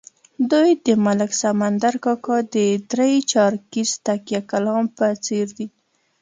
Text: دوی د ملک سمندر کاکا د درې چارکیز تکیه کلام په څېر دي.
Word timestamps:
دوی 0.51 0.71
د 0.85 0.87
ملک 1.05 1.31
سمندر 1.43 1.93
کاکا 2.05 2.37
د 2.55 2.57
درې 2.91 3.11
چارکیز 3.31 3.89
تکیه 4.05 4.41
کلام 4.51 4.83
په 4.97 5.05
څېر 5.25 5.47
دي. 5.57 5.67